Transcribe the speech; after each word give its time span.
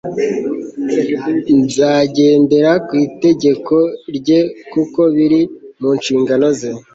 nzagendera 1.65 2.71
ku 2.85 2.93
itegeko 3.07 3.75
rye 4.17 4.39
kuko 4.71 4.99
biri 5.15 5.41
munshingano 5.79 6.47
ze 6.59 6.69